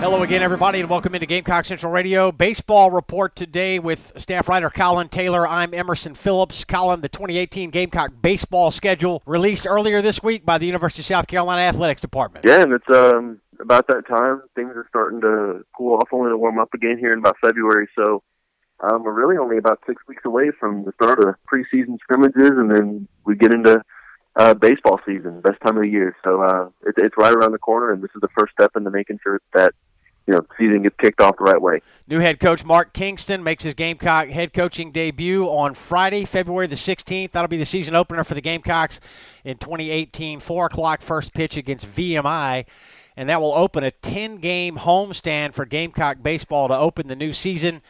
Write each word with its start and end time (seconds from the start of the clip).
Hello 0.00 0.22
again, 0.22 0.42
everybody, 0.42 0.78
and 0.78 0.88
welcome 0.88 1.16
into 1.16 1.26
Gamecock 1.26 1.64
Central 1.64 1.90
Radio. 1.90 2.30
Baseball 2.30 2.92
report 2.92 3.34
today 3.34 3.80
with 3.80 4.12
staff 4.16 4.48
writer 4.48 4.70
Colin 4.70 5.08
Taylor. 5.08 5.46
I'm 5.46 5.74
Emerson 5.74 6.14
Phillips. 6.14 6.64
Colin, 6.64 7.00
the 7.00 7.08
2018 7.08 7.70
Gamecock 7.70 8.12
baseball 8.22 8.70
schedule 8.70 9.24
released 9.26 9.66
earlier 9.66 10.00
this 10.00 10.22
week 10.22 10.46
by 10.46 10.56
the 10.56 10.66
University 10.66 11.02
of 11.02 11.06
South 11.06 11.26
Carolina 11.26 11.62
Athletics 11.62 12.00
Department. 12.00 12.44
Yeah, 12.46 12.62
and 12.62 12.72
it's 12.72 12.88
um, 12.94 13.40
about 13.58 13.88
that 13.88 14.06
time. 14.06 14.40
Things 14.54 14.70
are 14.76 14.86
starting 14.88 15.20
to 15.22 15.64
cool 15.76 15.96
off, 15.96 16.08
only 16.12 16.30
to 16.30 16.38
warm 16.38 16.60
up 16.60 16.72
again 16.74 16.96
here 16.96 17.12
in 17.12 17.18
about 17.18 17.36
February. 17.42 17.88
So 17.96 18.22
um, 18.78 19.02
we're 19.02 19.12
really 19.12 19.36
only 19.36 19.58
about 19.58 19.80
six 19.84 20.00
weeks 20.06 20.22
away 20.24 20.52
from 20.60 20.84
the 20.84 20.92
start 20.92 21.18
of 21.18 21.34
preseason 21.52 21.98
scrimmages, 21.98 22.52
and 22.52 22.70
then 22.70 23.08
we 23.24 23.34
get 23.34 23.52
into 23.52 23.82
uh, 24.36 24.54
baseball 24.54 25.00
season, 25.04 25.40
best 25.40 25.60
time 25.66 25.76
of 25.76 25.82
the 25.82 25.88
year. 25.88 26.14
So 26.22 26.40
uh, 26.40 26.68
it, 26.86 26.94
it's 26.98 27.16
right 27.18 27.34
around 27.34 27.50
the 27.50 27.58
corner, 27.58 27.92
and 27.92 28.00
this 28.00 28.12
is 28.14 28.20
the 28.20 28.28
first 28.38 28.52
step 28.52 28.70
into 28.76 28.92
making 28.92 29.18
sure 29.24 29.40
that 29.54 29.74
you 30.28 30.34
know, 30.34 30.46
season 30.58 30.82
gets 30.82 30.94
kicked 31.00 31.22
off 31.22 31.38
the 31.38 31.44
right 31.44 31.60
way. 31.60 31.80
New 32.06 32.18
head 32.18 32.38
coach 32.38 32.62
Mark 32.62 32.92
Kingston 32.92 33.42
makes 33.42 33.64
his 33.64 33.72
Gamecock 33.72 34.28
head 34.28 34.52
coaching 34.52 34.92
debut 34.92 35.46
on 35.46 35.72
Friday, 35.72 36.26
February 36.26 36.66
the 36.66 36.76
16th. 36.76 37.32
That'll 37.32 37.48
be 37.48 37.56
the 37.56 37.64
season 37.64 37.94
opener 37.94 38.22
for 38.24 38.34
the 38.34 38.42
Gamecocks 38.42 39.00
in 39.42 39.56
2018. 39.56 40.40
Four 40.40 40.66
o'clock 40.66 41.00
first 41.00 41.32
pitch 41.32 41.56
against 41.56 41.86
VMI, 41.86 42.66
and 43.16 43.26
that 43.30 43.40
will 43.40 43.54
open 43.54 43.82
a 43.82 43.90
10-game 43.90 44.76
homestand 44.76 45.54
for 45.54 45.64
Gamecock 45.64 46.22
baseball 46.22 46.68
to 46.68 46.76
open 46.76 47.08
the 47.08 47.16
new 47.16 47.32
season. 47.32 47.80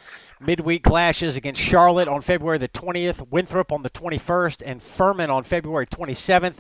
Midweek 0.41 0.84
clashes 0.84 1.34
against 1.34 1.61
Charlotte 1.61 2.06
on 2.06 2.23
February 2.23 2.58
the 2.58 2.69
20th, 2.69 3.28
Winthrop 3.28 3.73
on 3.73 3.83
the 3.83 3.91
21st, 3.91 4.62
and 4.64 4.80
Furman 4.80 5.30
on 5.30 5.42
February 5.42 5.86
27th. 5.86 6.58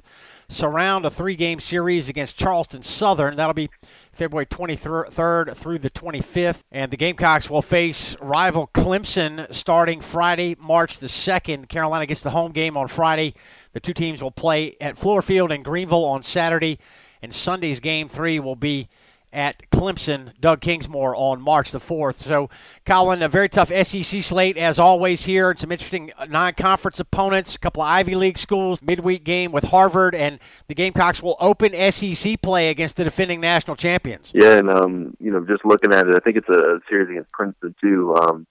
Surround 0.48 1.04
a 1.04 1.10
three-game 1.10 1.60
series 1.60 2.08
against 2.08 2.36
Charleston 2.36 2.82
Southern. 2.82 3.36
That'll 3.36 3.54
be 3.54 3.70
February 4.18 4.46
23rd 4.46 5.54
through 5.54 5.78
the 5.78 5.90
25th. 5.90 6.64
And 6.72 6.90
the 6.90 6.96
Gamecocks 6.96 7.48
will 7.48 7.62
face 7.62 8.16
rival 8.20 8.68
Clemson 8.74 9.54
starting 9.54 10.00
Friday, 10.00 10.56
March 10.58 10.98
the 10.98 11.06
2nd. 11.06 11.68
Carolina 11.68 12.04
gets 12.04 12.22
the 12.22 12.30
home 12.30 12.50
game 12.50 12.76
on 12.76 12.88
Friday. 12.88 13.34
The 13.74 13.80
two 13.80 13.94
teams 13.94 14.20
will 14.20 14.32
play 14.32 14.76
at 14.80 14.96
Fluor 14.96 15.22
Field 15.22 15.52
in 15.52 15.62
Greenville 15.62 16.04
on 16.04 16.24
Saturday. 16.24 16.80
And 17.22 17.32
Sunday's 17.32 17.78
game 17.78 18.08
three 18.08 18.40
will 18.40 18.56
be 18.56 18.88
at 19.32 19.70
Clemson, 19.70 20.32
Doug 20.40 20.60
Kingsmore 20.60 21.14
on 21.16 21.40
March 21.40 21.70
the 21.70 21.78
4th. 21.78 22.16
So, 22.16 22.48
Colin, 22.84 23.22
a 23.22 23.28
very 23.28 23.48
tough 23.48 23.68
SEC 23.68 24.22
slate 24.22 24.56
as 24.56 24.78
always 24.78 25.24
here, 25.24 25.50
and 25.50 25.58
some 25.58 25.70
interesting 25.70 26.10
non 26.28 26.54
conference 26.54 26.98
opponents, 27.00 27.54
a 27.54 27.58
couple 27.58 27.82
of 27.82 27.88
Ivy 27.88 28.14
League 28.14 28.38
schools, 28.38 28.82
midweek 28.82 29.24
game 29.24 29.52
with 29.52 29.64
Harvard, 29.64 30.14
and 30.14 30.38
the 30.68 30.74
Gamecocks 30.74 31.22
will 31.22 31.36
open 31.40 31.72
SEC 31.92 32.40
play 32.42 32.70
against 32.70 32.96
the 32.96 33.04
defending 33.04 33.40
national 33.40 33.76
champions. 33.76 34.32
Yeah, 34.34 34.58
and, 34.58 34.70
um, 34.70 35.16
you 35.20 35.30
know, 35.30 35.44
just 35.44 35.64
looking 35.64 35.92
at 35.92 36.06
it, 36.06 36.14
I 36.14 36.20
think 36.20 36.36
it's 36.36 36.48
a 36.48 36.80
series 36.88 37.10
against 37.10 37.32
Princeton, 37.32 37.74
too. 37.80 38.14
Um, 38.16 38.46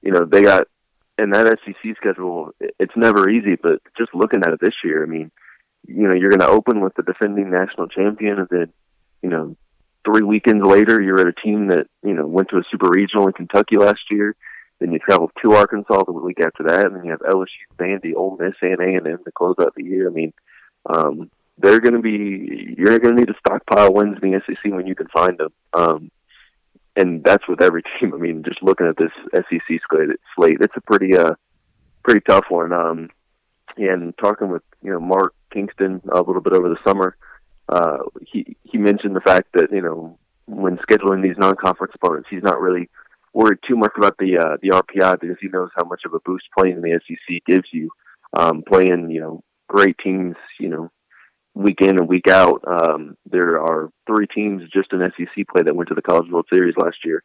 you 0.00 0.10
know, 0.10 0.24
they 0.24 0.42
got, 0.42 0.66
in 1.18 1.30
that 1.30 1.58
SEC 1.64 1.96
schedule, 1.96 2.52
it's 2.60 2.96
never 2.96 3.28
easy, 3.28 3.56
but 3.62 3.80
just 3.96 4.14
looking 4.14 4.40
at 4.42 4.52
it 4.52 4.60
this 4.60 4.74
year, 4.82 5.02
I 5.02 5.06
mean, 5.06 5.30
you 5.86 6.08
know, 6.08 6.14
you're 6.14 6.30
going 6.30 6.40
to 6.40 6.48
open 6.48 6.80
with 6.80 6.94
the 6.94 7.02
defending 7.02 7.50
national 7.50 7.88
champion, 7.88 8.38
and 8.38 8.48
then, 8.50 8.72
you 9.22 9.28
know, 9.28 9.56
three 10.04 10.22
weekends 10.22 10.64
later, 10.64 11.00
you're 11.00 11.20
at 11.20 11.26
a 11.26 11.32
team 11.32 11.68
that 11.68 11.86
you 12.02 12.14
know 12.14 12.26
went 12.26 12.48
to 12.50 12.58
a 12.58 12.64
super 12.70 12.88
regional 12.90 13.26
in 13.26 13.32
Kentucky 13.32 13.76
last 13.76 14.00
year. 14.10 14.34
Then 14.78 14.92
you 14.92 14.98
travel 14.98 15.30
to 15.40 15.52
Arkansas 15.52 16.04
the 16.04 16.12
week 16.12 16.40
after 16.40 16.64
that, 16.64 16.86
and 16.86 16.96
then 16.96 17.04
you 17.04 17.10
have 17.12 17.20
LSU, 17.20 17.46
Vandy, 17.78 18.14
Ole 18.16 18.36
Miss, 18.38 18.54
and 18.62 18.80
A 18.80 18.96
and 18.96 19.06
M 19.06 19.18
to 19.24 19.32
close 19.32 19.54
out 19.60 19.74
the 19.76 19.84
year. 19.84 20.08
I 20.08 20.12
mean, 20.12 20.32
um, 20.86 21.30
they're 21.58 21.80
going 21.80 21.94
to 21.94 22.00
be 22.00 22.74
you're 22.76 22.98
going 22.98 23.14
to 23.14 23.20
need 23.20 23.28
to 23.28 23.38
stockpile 23.38 23.92
wins 23.92 24.18
in 24.22 24.32
the 24.32 24.42
SEC 24.46 24.72
when 24.72 24.86
you 24.86 24.94
can 24.94 25.08
find 25.08 25.38
them. 25.38 25.52
Um, 25.72 26.10
and 26.96 27.22
that's 27.24 27.46
with 27.48 27.62
every 27.62 27.82
team. 28.00 28.12
I 28.14 28.18
mean, 28.18 28.42
just 28.42 28.62
looking 28.62 28.86
at 28.86 28.96
this 28.96 29.12
SEC 29.34 29.80
slate, 29.88 30.58
it's 30.60 30.76
a 30.76 30.80
pretty 30.80 31.16
uh 31.16 31.34
pretty 32.02 32.20
tough 32.20 32.46
one. 32.48 32.72
Um, 32.72 33.10
and 33.76 34.16
talking 34.18 34.50
with 34.50 34.62
you 34.82 34.92
know 34.92 35.00
Mark 35.00 35.34
Kingston 35.52 36.02
a 36.10 36.20
little 36.20 36.42
bit 36.42 36.52
over 36.52 36.68
the 36.68 36.78
summer 36.84 37.16
uh, 37.68 37.98
he 38.26 38.56
he 38.64 38.78
mentioned 38.78 39.16
the 39.16 39.20
fact 39.20 39.48
that 39.54 39.72
you 39.72 39.82
know 39.82 40.18
when 40.46 40.76
scheduling 40.78 41.22
these 41.22 41.38
non-conference 41.38 41.92
opponents, 41.94 42.28
he's 42.30 42.42
not 42.42 42.60
really 42.60 42.88
worried 43.32 43.58
too 43.66 43.76
much 43.76 43.92
about 43.96 44.16
the 44.18 44.38
uh, 44.38 44.56
the 44.62 44.70
RPI 44.70 45.20
because 45.20 45.36
he 45.40 45.48
knows 45.48 45.70
how 45.76 45.84
much 45.84 46.02
of 46.04 46.14
a 46.14 46.20
boost 46.20 46.44
playing 46.56 46.76
in 46.76 46.82
the 46.82 47.00
SEC 47.06 47.38
gives 47.46 47.68
you. 47.72 47.90
Um, 48.34 48.62
playing 48.66 49.10
you 49.10 49.20
know 49.20 49.42
great 49.68 49.96
teams, 49.98 50.36
you 50.58 50.68
know 50.68 50.90
week 51.54 51.80
in 51.80 51.98
and 51.98 52.08
week 52.08 52.28
out. 52.28 52.62
Um, 52.66 53.16
there 53.30 53.60
are 53.62 53.90
three 54.06 54.26
teams 54.26 54.62
just 54.70 54.92
in 54.92 55.04
SEC 55.04 55.46
play 55.48 55.62
that 55.62 55.76
went 55.76 55.88
to 55.88 55.94
the 55.94 56.02
College 56.02 56.30
World 56.30 56.46
Series 56.52 56.74
last 56.76 56.98
year 57.04 57.22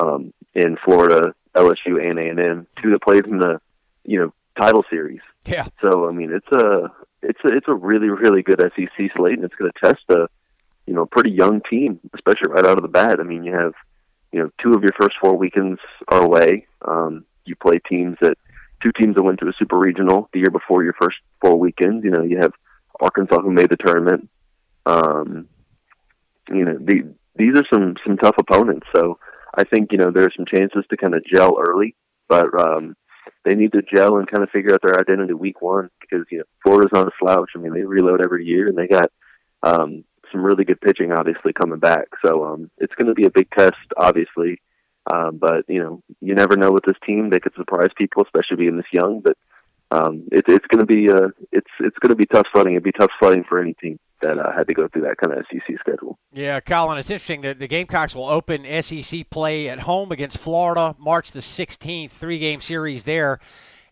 um, 0.00 0.32
in 0.54 0.76
Florida, 0.84 1.34
LSU, 1.54 2.00
and 2.00 2.18
A 2.18 2.28
and 2.28 2.40
M. 2.40 2.66
Two 2.82 2.90
that 2.90 3.02
played 3.02 3.26
in 3.26 3.38
the 3.38 3.60
you 4.04 4.20
know 4.20 4.32
title 4.60 4.84
series. 4.90 5.20
Yeah. 5.44 5.66
So 5.82 6.08
I 6.08 6.12
mean, 6.12 6.32
it's 6.32 6.52
a 6.52 6.90
it's 7.28 7.40
a 7.44 7.56
it's 7.56 7.68
a 7.68 7.74
really 7.74 8.08
really 8.08 8.42
good 8.42 8.60
SEC 8.60 9.10
slate, 9.16 9.34
and 9.34 9.44
it's 9.44 9.54
going 9.54 9.70
to 9.70 9.80
test 9.86 10.02
a 10.10 10.28
you 10.86 10.94
know 10.94 11.06
pretty 11.06 11.30
young 11.30 11.60
team, 11.68 12.00
especially 12.14 12.50
right 12.50 12.66
out 12.66 12.78
of 12.78 12.82
the 12.82 12.88
bat. 12.88 13.20
I 13.20 13.24
mean, 13.24 13.44
you 13.44 13.54
have 13.54 13.72
you 14.32 14.40
know 14.40 14.50
two 14.62 14.72
of 14.72 14.82
your 14.82 14.94
first 14.98 15.16
four 15.20 15.36
weekends 15.36 15.80
are 16.08 16.22
away. 16.22 16.66
Um, 16.86 17.24
you 17.44 17.56
play 17.56 17.78
teams 17.88 18.16
that 18.20 18.36
two 18.82 18.92
teams 19.00 19.16
that 19.16 19.22
went 19.22 19.40
to 19.40 19.48
a 19.48 19.52
super 19.58 19.78
regional 19.78 20.28
the 20.32 20.40
year 20.40 20.50
before 20.50 20.84
your 20.84 20.94
first 21.00 21.16
four 21.40 21.58
weekends. 21.58 22.04
You 22.04 22.10
know, 22.10 22.22
you 22.22 22.38
have 22.38 22.52
Arkansas 23.00 23.40
who 23.40 23.52
made 23.52 23.70
the 23.70 23.76
tournament. 23.76 24.28
Um, 24.84 25.48
you 26.48 26.64
know, 26.64 26.78
the, 26.78 27.12
these 27.36 27.56
are 27.56 27.64
some 27.72 27.96
some 28.06 28.16
tough 28.16 28.36
opponents. 28.38 28.86
So 28.94 29.18
I 29.54 29.64
think 29.64 29.92
you 29.92 29.98
know 29.98 30.10
there 30.10 30.24
are 30.24 30.32
some 30.36 30.46
chances 30.46 30.84
to 30.90 30.96
kind 30.96 31.14
of 31.14 31.24
gel 31.24 31.58
early, 31.58 31.94
but 32.28 32.46
um, 32.58 32.96
they 33.44 33.54
need 33.54 33.72
to 33.72 33.82
gel 33.82 34.16
and 34.16 34.30
kind 34.30 34.42
of 34.42 34.50
figure 34.50 34.72
out 34.72 34.80
their 34.82 34.98
identity 34.98 35.34
week 35.34 35.62
one 35.62 35.90
because 36.00 36.26
you 36.30 36.38
know 36.38 36.44
Florida's 36.62 36.92
not 36.92 37.08
a 37.08 37.10
slouch. 37.18 37.50
I 37.54 37.58
mean, 37.58 37.72
they 37.72 37.82
reload 37.82 38.20
every 38.24 38.44
year 38.44 38.68
and 38.68 38.76
they 38.76 38.86
got 38.86 39.10
um, 39.62 40.04
some 40.32 40.44
really 40.44 40.64
good 40.64 40.80
pitching, 40.80 41.12
obviously 41.12 41.52
coming 41.52 41.78
back. 41.78 42.08
So 42.24 42.44
um, 42.44 42.70
it's 42.78 42.94
going 42.94 43.08
to 43.08 43.14
be 43.14 43.26
a 43.26 43.30
big 43.30 43.48
test, 43.50 43.76
obviously. 43.96 44.60
Um, 45.12 45.38
but 45.38 45.64
you 45.68 45.82
know, 45.82 46.02
you 46.20 46.34
never 46.34 46.56
know 46.56 46.72
with 46.72 46.84
this 46.84 46.96
team; 47.06 47.30
they 47.30 47.40
could 47.40 47.54
surprise 47.54 47.90
people, 47.96 48.24
especially 48.24 48.56
being 48.56 48.76
this 48.76 48.86
young. 48.92 49.20
But 49.20 49.36
um, 49.90 50.26
it, 50.32 50.44
it's 50.48 50.66
going 50.66 50.84
to 50.84 50.86
be 50.86 51.10
uh, 51.10 51.28
it's 51.52 51.70
it's 51.80 51.98
going 51.98 52.10
to 52.10 52.16
be 52.16 52.26
tough 52.26 52.46
sledding. 52.52 52.72
It'd 52.72 52.82
be 52.82 52.92
tough 52.92 53.12
sledding 53.20 53.44
for 53.48 53.60
any 53.60 53.74
team 53.74 54.00
that 54.22 54.38
uh, 54.38 54.52
had 54.56 54.66
to 54.66 54.74
go 54.74 54.88
through 54.88 55.02
that 55.02 55.18
kind 55.18 55.32
of 55.32 55.44
SEC 55.50 55.78
schedule. 55.78 56.18
Yeah, 56.36 56.60
Colin, 56.60 56.98
it's 56.98 57.08
interesting 57.08 57.40
that 57.40 57.60
the 57.60 57.66
Gamecocks 57.66 58.14
will 58.14 58.28
open 58.28 58.66
SEC 58.82 59.30
play 59.30 59.70
at 59.70 59.78
home 59.78 60.12
against 60.12 60.36
Florida 60.36 60.94
March 60.98 61.32
the 61.32 61.40
16th, 61.40 62.10
three 62.10 62.38
game 62.38 62.60
series 62.60 63.04
there. 63.04 63.40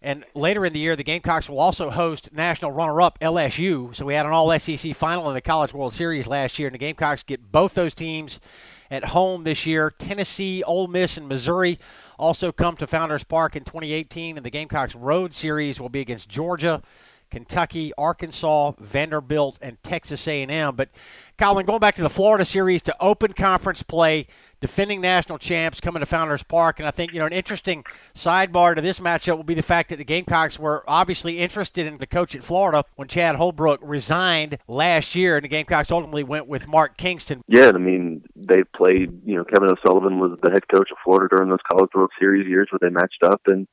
And 0.03 0.27
later 0.35 0.67
in 0.67 0.75
the 0.75 0.79
year, 0.79 0.95
the 0.95 1.05
Gamecocks 1.05 1.49
will 1.49 1.59
also 1.59 1.89
host 1.89 2.35
national 2.35 2.73
runner 2.73 3.01
up 3.01 3.19
LSU. 3.21 3.95
So 3.95 4.05
we 4.05 4.13
had 4.13 4.27
an 4.27 4.33
all 4.33 4.59
SEC 4.59 4.95
final 4.95 5.27
in 5.31 5.35
the 5.35 5.41
College 5.41 5.73
World 5.73 5.95
Series 5.95 6.27
last 6.27 6.59
year, 6.59 6.69
and 6.69 6.75
the 6.75 6.79
Gamecocks 6.79 7.23
get 7.23 7.51
both 7.51 7.73
those 7.73 7.95
teams 7.95 8.41
at 8.91 9.07
home 9.07 9.45
this 9.45 9.65
year. 9.65 9.91
Tennessee, 9.91 10.63
Ole 10.65 10.87
Miss, 10.87 11.17
and 11.17 11.27
Missouri 11.27 11.79
also 12.19 12.53
come 12.53 12.77
to 12.77 12.87
Founders 12.87 13.25
Park 13.25 13.57
in 13.57 13.65
2018, 13.65 14.37
and 14.37 14.45
the 14.45 14.51
Gamecocks 14.51 14.95
Road 14.95 15.33
Series 15.33 15.81
will 15.81 15.89
be 15.89 16.03
against 16.03 16.29
Georgia. 16.29 16.83
Kentucky, 17.31 17.93
Arkansas, 17.99 18.73
Vanderbilt, 18.79 19.59
and 19.61 19.83
Texas 19.83 20.27
A&M. 20.29 20.77
But 20.77 20.91
Colin, 21.39 21.67
going 21.67 21.81
back 21.81 21.97
to 21.97 22.03
the 22.03 22.11
Florida 22.11 22.45
series 22.45 22.83
to 22.83 22.97
open 23.01 23.33
conference 23.33 23.83
play, 23.83 24.29
defending 24.61 25.01
national 25.01 25.37
champs 25.37 25.81
coming 25.81 26.01
to 26.01 26.07
Founders 26.07 26.43
Park, 26.43 26.79
and 26.79 26.89
I 26.89 26.91
think 26.91 27.13
you 27.13 27.19
know 27.19 27.27
an 27.27 27.33
interesting 27.33 27.85
sidebar 28.15 28.75
to 28.75 28.81
this 28.81 29.01
matchup 29.01 29.37
will 29.37 29.45
be 29.45 29.55
the 29.55 29.63
fact 29.63 29.91
that 29.91 29.97
the 29.97 30.05
Gamecocks 30.05 30.59
were 30.59 30.85
obviously 30.89 31.39
interested 31.39 31.87
in 31.87 31.99
the 31.99 32.07
coach 32.07 32.35
at 32.35 32.45
Florida 32.45 32.85
when 32.97 33.09
Chad 33.09 33.37
Holbrook 33.37 33.81
resigned 33.83 34.59
last 34.69 35.15
year, 35.15 35.37
and 35.37 35.45
the 35.45 35.49
Gamecocks 35.49 35.91
ultimately 35.91 36.25
went 36.25 36.47
with 36.47 36.67
Mark 36.67 36.97
Kingston. 36.97 37.43
Yeah, 37.49 37.73
I 37.75 37.79
mean 37.79 38.23
they 38.37 38.63
played. 38.77 39.11
You 39.27 39.37
know, 39.37 39.45
Kevin 39.45 39.69
O'Sullivan 39.69 40.19
was 40.19 40.39
the 40.43 40.51
head 40.51 40.69
coach 40.73 40.91
of 40.91 40.99
Florida 41.05 41.35
during 41.37 41.51
those 41.51 41.59
College 41.71 41.91
World 41.95 42.11
Series 42.19 42.47
years 42.47 42.69
where 42.71 42.79
they 42.81 42.95
matched 42.95 43.23
up 43.23 43.43
and 43.47 43.67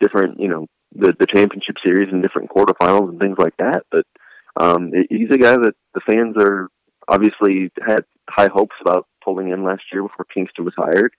different. 0.00 0.38
You 0.38 0.48
know, 0.48 0.66
the 0.98 1.14
the 1.18 1.26
championship 1.26 1.76
series 1.84 2.12
and 2.12 2.22
different 2.22 2.50
quarterfinals 2.50 3.08
and 3.08 3.20
things 3.20 3.36
like 3.38 3.56
that. 3.58 3.84
But 3.90 4.06
um, 4.58 4.92
he's 5.10 5.30
a 5.30 5.38
guy 5.38 5.56
that 5.56 5.74
the 5.94 6.00
fans 6.10 6.36
are 6.38 6.68
obviously 7.08 7.70
had 7.86 8.04
high 8.28 8.48
hopes 8.52 8.76
about 8.80 9.06
pulling 9.22 9.50
in 9.50 9.64
last 9.64 9.82
year 9.92 10.02
before 10.02 10.26
Kingston 10.32 10.64
was 10.64 10.74
hired. 10.76 11.12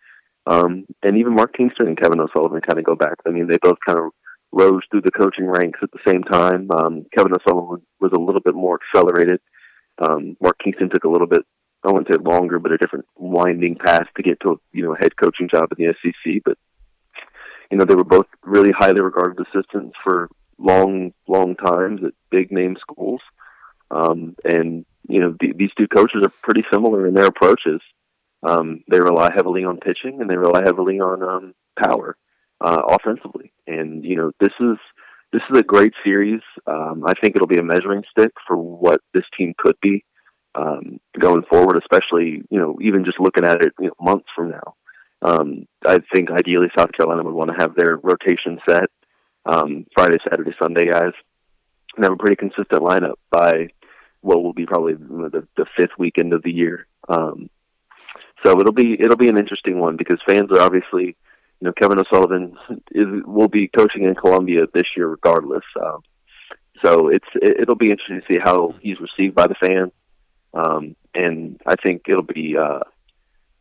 Um, 0.46 0.86
and 1.04 1.18
even 1.18 1.36
Mark 1.36 1.56
Kingston 1.56 1.88
and 1.88 2.00
Kevin 2.00 2.22
O'Sullivan 2.22 2.62
kind 2.62 2.80
of 2.80 2.86
go 2.86 2.96
back. 2.96 3.16
I 3.26 3.32
mean, 3.32 3.48
they 3.48 3.58
both 3.62 3.78
kind 3.86 4.00
of 4.00 4.12
rose 4.52 4.82
through 4.90 5.02
the 5.02 5.12
coaching 5.12 5.46
ranks 5.46 5.80
at 5.84 5.90
the 5.92 6.00
same 6.08 6.24
time. 6.24 6.70
Um, 6.72 7.06
Kevin 7.16 7.34
O'Sullivan 7.34 7.86
was 8.00 8.12
a 8.16 8.20
little 8.20 8.42
bit 8.42 8.56
more 8.56 8.80
accelerated. 8.82 9.42
Um, 10.00 10.38
Mark 10.42 10.58
Kingston 10.64 10.90
took 10.90 11.04
a 11.04 11.10
little 11.10 11.28
bit, 11.28 11.42
I 11.84 11.92
wouldn't 11.92 12.08
say 12.12 12.18
longer, 12.18 12.60
but 12.60 12.72
a 12.72 12.78
different 12.78 13.06
winding 13.18 13.76
path 13.76 14.08
to 14.16 14.24
get 14.24 14.40
to 14.42 14.60
you 14.72 14.84
know 14.84 14.96
head 14.98 15.18
coaching 15.18 15.50
job 15.50 15.70
in 15.78 15.86
the 15.86 15.94
SEC. 16.02 16.42
But 16.46 16.58
you 17.72 17.78
know 17.78 17.86
they 17.86 17.96
were 17.96 18.04
both 18.04 18.28
really 18.44 18.72
highly 18.72 19.02
regarded 19.02 19.46
assistants 19.46 19.96
for 20.04 20.30
long, 20.58 21.14
long 21.28 21.56
times 21.56 22.02
at 22.04 22.14
big 22.30 22.52
name 22.52 22.76
schools. 22.80 23.22
Um, 23.90 24.36
and 24.44 24.86
you 25.08 25.20
know 25.20 25.36
th- 25.40 25.56
these 25.58 25.72
two 25.78 25.88
coaches 25.88 26.24
are 26.24 26.32
pretty 26.42 26.64
similar 26.72 27.08
in 27.08 27.14
their 27.14 27.28
approaches. 27.28 27.82
Um, 28.44 28.84
they 28.90 29.00
rely 29.00 29.32
heavily 29.34 29.64
on 29.64 29.78
pitching 29.78 30.22
and 30.22 30.30
they 30.30 30.36
rely 30.36 30.62
heavily 30.64 31.00
on 31.00 31.24
um, 31.24 31.54
power 31.82 32.16
uh, 32.62 32.82
offensively. 32.88 33.52
And 33.66 34.04
you 34.04 34.16
know, 34.16 34.32
this 34.40 34.54
is 34.60 34.78
this 35.32 35.42
is 35.52 35.60
a 35.60 35.64
great 35.64 35.94
series. 36.04 36.42
Um, 36.66 37.04
I 37.06 37.14
think 37.14 37.36
it'll 37.36 37.48
be 37.48 37.58
a 37.58 37.64
measuring 37.64 38.04
stick 38.12 38.32
for 38.48 38.58
what 38.58 39.02
this 39.14 39.26
team 39.38 39.54
could 39.58 39.76
be 39.82 40.06
um, 40.56 41.00
going 41.20 41.44
forward, 41.50 41.78
especially 41.78 42.44
you 42.50 42.60
know, 42.60 42.78
even 42.82 43.06
just 43.06 43.20
looking 43.20 43.46
at 43.46 43.62
it 43.62 43.74
you 43.80 43.88
know, 43.88 43.94
months 44.00 44.28
from 44.36 44.52
now. 44.52 44.76
Um, 45.22 45.68
I 45.86 46.00
think 46.14 46.30
ideally 46.32 46.68
South 46.78 46.92
Carolina 46.92 47.24
would 47.24 47.34
want 47.34 47.50
to 47.50 47.58
have 47.60 47.76
their 47.76 47.98
rotation 47.98 48.60
set 48.70 48.90
um, 49.46 49.86
Friday, 49.96 50.18
Saturday, 50.24 50.52
Sunday 50.62 50.86
guys, 50.92 51.14
and 51.96 52.04
have 52.06 52.14
a 52.14 52.18
pretty 52.18 52.36
consistent 52.36 52.84
lineup 52.84 53.16
by 53.32 53.70
what 54.22 54.44
will 54.44 54.54
be 54.54 54.66
probably 54.66 54.94
the, 54.94 55.48
the 55.56 55.66
fifth 55.76 55.98
weekend 55.98 56.34
of 56.34 56.44
the 56.44 56.52
year. 56.52 56.86
Um, 57.08 57.50
so 58.46 58.60
it'll 58.60 58.74
be 58.74 58.94
it'll 59.00 59.18
be 59.18 59.30
an 59.30 59.38
interesting 59.38 59.80
one 59.80 59.98
because 59.98 60.20
fans 60.28 60.52
are 60.52 60.62
obviously 60.62 61.16
you 61.60 61.66
know, 61.68 61.74
Kevin 61.74 62.00
O'Sullivan 62.00 62.56
is 62.92 63.06
will 63.26 63.48
be 63.48 63.68
coaching 63.68 64.06
in 64.06 64.16
Columbia 64.16 64.62
this 64.74 64.86
year, 64.96 65.08
regardless. 65.08 65.64
Um, 65.82 66.02
so 66.84 67.10
it's 67.10 67.28
it, 67.36 67.68
will 67.68 67.76
be 67.76 67.90
interesting 67.90 68.22
to 68.22 68.28
see 68.28 68.40
how 68.44 68.76
he's 68.82 68.98
received 69.00 69.34
by 69.34 69.48
the 69.48 69.56
fans, 69.56 69.92
um, 70.54 70.96
and 71.16 71.60
I 71.66 71.76
think 71.84 72.04
it'll 72.08 72.22
be 72.22 72.56
uh, 72.58 72.82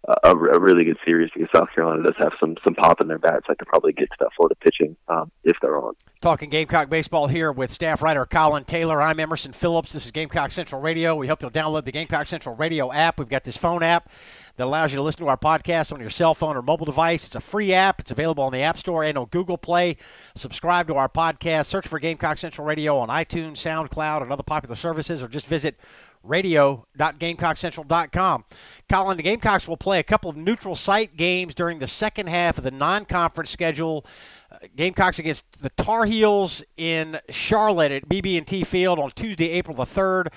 a, 0.06 0.31
a 0.31 0.61
really 0.61 0.85
good 0.85 0.99
series 1.05 1.31
because 1.35 1.49
South 1.55 1.69
Carolina 1.75 2.03
does 2.05 2.14
have 2.19 2.32
some 2.38 2.56
some 2.64 2.75
pop 2.75 3.00
in 3.00 3.08
their 3.08 3.19
bats. 3.19 3.47
I 3.49 3.55
could 3.55 3.67
probably 3.67 3.93
get 3.93 4.08
to 4.11 4.17
that 4.20 4.29
Florida 4.37 4.55
pitching 4.61 4.97
um, 5.08 5.31
if 5.44 5.56
they're 5.61 5.79
on. 5.79 5.94
Talking 6.20 6.49
Gamecock 6.49 6.88
baseball 6.88 7.26
here 7.26 7.50
with 7.50 7.73
staff 7.73 8.03
writer 8.03 8.25
Colin 8.25 8.64
Taylor. 8.64 9.03
I'm 9.03 9.19
Emerson 9.19 9.53
Phillips. 9.53 9.93
This 9.93 10.05
is 10.06 10.12
Gamecock 10.12 10.53
Central 10.53 10.81
Radio. 10.81 11.14
We 11.14 11.26
hope 11.26 11.43
you'll 11.43 11.50
download 11.50 11.85
the 11.85 11.93
Gamecock 11.93 12.26
Central 12.26 12.55
Radio 12.55 12.93
app. 12.93 13.19
We've 13.19 13.29
got 13.29 13.44
this 13.44 13.56
phone 13.56 13.82
app 13.82 14.08
that 14.56 14.67
allows 14.67 14.93
you 14.93 14.97
to 14.97 15.03
listen 15.03 15.25
to 15.25 15.29
our 15.29 15.37
podcast 15.37 15.93
on 15.93 16.00
your 16.00 16.11
cell 16.11 16.35
phone 16.35 16.56
or 16.56 16.62
mobile 16.62 16.87
device. 16.87 17.26
It's 17.26 17.37
a 17.37 17.41
free 17.41 17.73
app. 17.73 18.00
It's 18.00 18.11
available 18.11 18.44
on 18.44 18.52
the 18.52 18.62
App 18.62 18.79
Store 18.79 19.05
and 19.05 19.19
on 19.19 19.26
Google 19.26 19.59
Play. 19.59 19.97
Subscribe 20.35 20.87
to 20.88 20.94
our 20.94 21.09
podcast. 21.09 21.67
Search 21.67 21.87
for 21.87 21.99
Gamecock 21.99 22.38
Central 22.38 22.67
Radio 22.67 22.97
on 22.99 23.09
iTunes, 23.09 23.55
SoundCloud, 23.55 24.23
and 24.23 24.32
other 24.32 24.43
popular 24.43 24.76
services, 24.76 25.23
or 25.23 25.29
just 25.29 25.47
visit 25.47 25.79
radio.gamecockcentral.com. 26.26 28.44
Colin, 28.88 29.17
the 29.17 29.23
Gamecocks 29.23 29.67
will 29.67 29.76
play 29.76 29.99
a 29.99 30.05
couple 30.05 30.31
of 30.31 30.37
neutral 30.37 30.76
site 30.76 31.17
games 31.17 31.55
during 31.55 31.78
the 31.78 31.87
second 31.87 32.28
half 32.28 32.58
of 32.58 32.64
the 32.64 32.70
non-conference 32.70 33.50
schedule. 33.50 34.05
Uh, 34.50 34.58
Gamecocks 34.76 35.19
against 35.19 35.61
the 35.61 35.70
Tar 35.70 36.05
Heels 36.05 36.62
in 36.76 37.19
Charlotte 37.28 37.93
at 37.93 38.08
BB&T 38.08 38.64
Field 38.64 38.99
on 38.99 39.11
Tuesday, 39.11 39.50
April 39.50 39.76
the 39.76 39.84
3rd. 39.84 40.28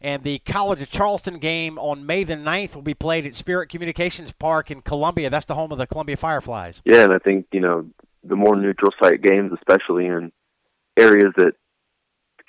And 0.00 0.24
the 0.24 0.40
College 0.40 0.80
of 0.80 0.90
Charleston 0.90 1.38
game 1.38 1.78
on 1.78 2.04
May 2.04 2.24
the 2.24 2.34
9th 2.34 2.74
will 2.74 2.82
be 2.82 2.94
played 2.94 3.24
at 3.24 3.36
Spirit 3.36 3.68
Communications 3.68 4.32
Park 4.32 4.72
in 4.72 4.82
Columbia. 4.82 5.30
That's 5.30 5.46
the 5.46 5.54
home 5.54 5.70
of 5.70 5.78
the 5.78 5.86
Columbia 5.86 6.16
Fireflies. 6.16 6.82
Yeah, 6.84 7.04
and 7.04 7.12
I 7.12 7.18
think, 7.18 7.46
you 7.52 7.60
know, 7.60 7.86
the 8.24 8.34
more 8.34 8.56
neutral 8.56 8.90
site 9.00 9.22
games, 9.22 9.52
especially 9.52 10.06
in 10.06 10.32
areas 10.98 11.32
that 11.36 11.52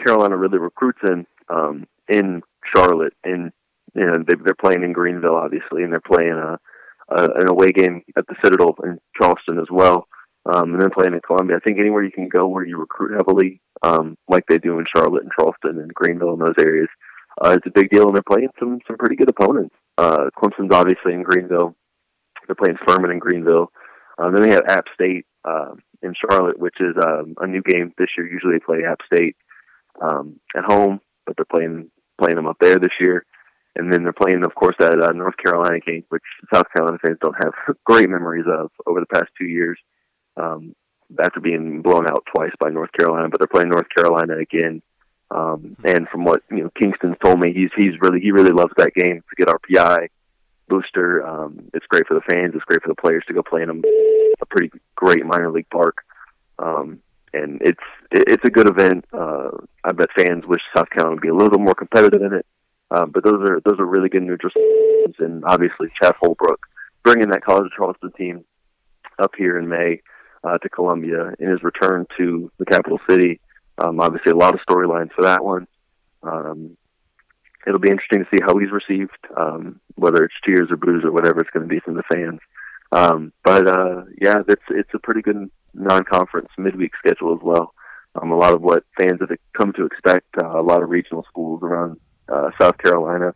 Carolina 0.04 0.36
really 0.36 0.58
recruits 0.58 0.98
in, 1.04 1.28
um, 1.48 1.86
in 2.10 2.42
Charlotte, 2.74 3.14
and 3.24 3.52
you 3.94 4.06
know 4.06 4.14
they, 4.28 4.36
they're 4.44 4.56
playing 4.56 4.84
in 4.84 4.94
Greenville, 4.94 5.36
obviously, 5.36 5.84
and 5.84 5.92
they're 5.92 6.02
playing 6.12 6.34
a, 6.34 6.60
a 7.16 7.30
an 7.42 7.48
away 7.48 7.72
game 7.72 8.02
at 8.18 8.26
the 8.28 8.36
Citadel 8.44 8.76
in 8.84 9.00
Charleston 9.20 9.60
as 9.60 9.68
well, 9.72 10.08
um, 10.52 10.74
and 10.74 10.82
then 10.82 10.90
playing 10.90 11.14
in 11.14 11.22
Columbia. 11.26 11.58
I 11.58 11.60
think 11.60 11.80
anywhere 11.80 12.04
you 12.04 12.12
can 12.12 12.30
go 12.30 12.48
where 12.48 12.66
you 12.66 12.78
recruit 12.78 13.16
heavily, 13.18 13.62
um, 13.82 14.18
like 14.28 14.46
they 14.48 14.58
do 14.58 14.80
in 14.80 14.86
Charlotte 14.96 15.24
and 15.24 15.32
Charleston 15.38 15.80
and 15.80 15.94
Greenville 15.94 16.34
and 16.34 16.42
those 16.42 16.56
areas, 16.60 16.90
uh, 17.44 17.52
it's 17.52 17.68
a 17.68 17.80
big 17.80 17.90
deal. 17.90 18.08
And 18.08 18.16
they're 18.16 18.24
playing 18.24 18.50
some 18.60 18.80
some 18.88 18.98
pretty 18.98 19.16
good 19.16 19.30
opponents. 19.30 19.76
Uh, 19.98 20.30
Clemson's 20.38 20.74
obviously 20.74 21.14
in 21.14 21.24
Greenville. 21.24 21.76
They're 22.48 22.56
playing 22.56 22.78
Furman 22.86 23.12
in 23.12 23.20
Greenville. 23.20 23.72
Um, 24.18 24.34
then 24.34 24.44
they 24.44 24.50
have 24.50 24.66
App 24.68 24.86
State 24.94 25.26
uh, 25.46 25.74
in 26.02 26.14
Charlotte, 26.14 26.60
which 26.60 26.76
is 26.80 26.96
um, 27.04 27.36
a 27.40 27.48
new 27.48 27.62
game 27.62 27.94
this 27.98 28.10
year. 28.18 28.28
Usually 28.28 28.54
they 28.54 28.66
play 28.66 28.84
App 28.86 29.00
State 29.12 29.36
um, 30.02 30.40
at 30.56 30.64
home, 30.66 31.00
but 31.26 31.36
they're 31.38 31.46
playing 31.46 31.90
playing 32.20 32.36
them 32.36 32.48
up 32.48 32.58
there 32.60 32.80
this 32.80 32.92
year. 33.00 33.26
And 33.76 33.92
then 33.92 34.04
they're 34.04 34.14
playing, 34.14 34.46
of 34.46 34.54
course, 34.54 34.76
that 34.80 35.02
uh, 35.02 35.12
North 35.14 35.36
Carolina 35.38 35.80
game, 35.80 36.04
which 36.10 36.22
South 36.54 36.68
Carolina 36.76 37.00
fans 37.04 37.18
don't 37.22 37.44
have 37.44 37.54
great 37.86 38.10
memories 38.10 38.46
of 38.48 38.70
over 38.86 39.00
the 39.00 39.08
past 39.08 39.30
two 39.38 39.48
years. 39.48 39.80
Um, 40.38 40.76
after 41.22 41.40
being 41.40 41.82
blown 41.82 42.08
out 42.08 42.26
twice 42.34 42.52
by 42.60 42.70
North 42.70 42.92
Carolina, 42.92 43.30
but 43.30 43.40
they're 43.40 43.48
playing 43.48 43.70
North 43.70 43.88
Carolina 43.96 44.38
again. 44.38 44.82
Um, 45.32 45.76
and 45.84 46.08
from 46.10 46.26
what 46.26 46.44
you 46.50 46.64
know, 46.64 46.72
Kingston's 46.80 47.18
told 47.24 47.40
me, 47.40 47.54
he's 47.54 47.70
he's 47.76 48.00
really 48.02 48.20
he 48.20 48.32
really 48.32 48.52
loves 48.52 48.74
that 48.78 48.94
game 48.94 49.24
to 49.30 49.36
get 49.36 49.48
RPI 49.48 50.08
booster. 50.68 51.26
Um, 51.26 51.70
it's 51.74 51.86
great 51.88 52.08
for 52.08 52.14
the 52.14 52.22
fans. 52.22 52.54
It's 52.56 52.64
great 52.66 52.82
for 52.82 52.90
the 52.90 52.96
players 52.96 53.24
to 53.28 53.34
go 53.34 53.42
play 53.42 53.64
in 53.64 53.70
a, 53.70 53.74
a 54.42 54.46
pretty 54.46 54.72
great 54.96 55.26
minor 55.26 55.52
league 55.52 55.70
park. 55.70 55.98
Um, 56.60 57.00
and 57.34 57.62
it's 57.62 57.84
it's 58.12 58.46
a 58.46 58.50
good 58.50 58.70
event. 58.70 59.06
Uh, 59.12 59.50
I 59.84 59.92
bet 59.92 60.10
fans 60.16 60.46
wish 60.46 60.62
South 60.76 60.90
Carolina 60.90 61.16
would 61.16 61.22
be 61.22 61.30
a 61.30 61.36
little 61.36 61.60
more 61.60 61.76
competitive 61.76 62.22
in 62.22 62.34
it. 62.34 62.46
Um, 62.92 63.12
but 63.12 63.24
those 63.24 63.42
are 63.42 63.60
those 63.66 63.80
are 63.80 63.86
really 63.86 64.10
good 64.10 64.24
neutral 64.24 64.52
teams, 64.52 65.16
and 65.20 65.44
obviously 65.46 65.88
Chad 66.02 66.14
Holbrook 66.22 66.60
bringing 67.04 67.30
that 67.30 67.44
College 67.44 67.66
of 67.66 67.72
Charleston 67.76 68.12
team 68.14 68.46
up 69.20 69.32
here 69.38 69.58
in 69.58 69.68
May 69.68 70.02
uh, 70.44 70.58
to 70.60 70.70
Columbia 70.70 71.34
in 71.40 71.50
his 71.50 71.64
return 71.64 72.06
to 72.18 72.52
the 72.60 72.66
capital 72.66 73.00
city. 73.10 73.40
Um, 73.78 74.00
obviously, 74.00 74.32
a 74.32 74.36
lot 74.36 74.54
of 74.54 74.60
storylines 74.68 75.12
for 75.14 75.24
that 75.24 75.44
one. 75.44 75.68
Um, 76.22 76.78
it'll 77.66 77.80
be 77.80 77.90
interesting 77.90 78.20
to 78.20 78.30
see 78.32 78.42
how 78.46 78.58
he's 78.58 78.72
received, 78.72 79.18
um, 79.36 79.80
whether 79.96 80.24
it's 80.24 80.34
cheers 80.46 80.70
or 80.70 80.78
boos 80.78 81.04
or 81.04 81.12
whatever 81.12 81.40
it's 81.42 81.50
going 81.50 81.68
to 81.68 81.74
be 81.74 81.80
from 81.80 81.96
the 81.96 82.04
fans. 82.12 82.40
Um, 82.92 83.34
but 83.44 83.68
uh, 83.68 84.04
yeah, 84.22 84.44
it's 84.48 84.64
it's 84.70 84.94
a 84.94 85.00
pretty 85.00 85.22
good 85.22 85.50
non-conference 85.74 86.50
midweek 86.58 86.92
schedule 86.98 87.34
as 87.34 87.42
well. 87.42 87.74
Um, 88.16 88.32
a 88.32 88.38
lot 88.38 88.54
of 88.54 88.62
what 88.62 88.86
fans 88.98 89.20
have 89.20 89.30
come 89.58 89.74
to 89.74 89.86
expect. 89.86 90.28
Uh, 90.38 90.60
a 90.60 90.62
lot 90.62 90.84
of 90.84 90.90
regional 90.90 91.26
schools 91.28 91.62
around 91.64 92.00
uh, 92.30 92.52
South 92.60 92.78
Carolina, 92.78 93.34